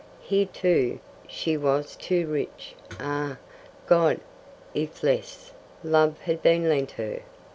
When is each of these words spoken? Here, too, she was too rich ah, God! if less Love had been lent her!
Here, 0.23 0.47
too, 0.47 0.99
she 1.27 1.57
was 1.57 1.95
too 1.95 2.25
rich 2.25 2.73
ah, 2.99 3.37
God! 3.85 4.19
if 4.73 5.03
less 5.03 5.51
Love 5.83 6.21
had 6.21 6.41
been 6.41 6.67
lent 6.67 6.89
her! 6.93 7.19